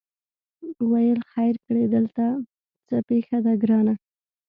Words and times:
ویل 0.91 1.19
خیر 1.31 1.55
کړې 1.65 1.83
درته 1.93 2.25
څه 2.87 2.95
پېښه 3.09 3.37
ده 3.45 3.53
ګرانه 3.63 3.93